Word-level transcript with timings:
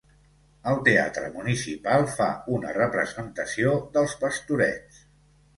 El 0.71 0.79
Teatre 0.87 1.27
Municipal 1.35 2.07
fa 2.15 2.29
una 2.55 2.73
representació 2.79 3.77
dels 3.99 4.17
Pastorets. 4.25 5.07